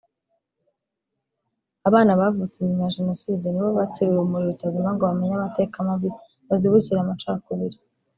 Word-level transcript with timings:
Abana 1.87 2.11
bavutse 2.19 2.57
nyuma 2.63 2.83
ya 2.85 2.93
Jenoside 2.97 3.45
nibo 3.49 3.69
bakira 3.79 4.09
urumuri 4.11 4.45
rutazima 4.49 4.89
ngo 4.93 5.03
bamenye 5.09 5.33
amateka 5.35 5.75
mabi 5.87 6.09
bazibukire 6.47 6.99
amacakubiri 7.01 7.77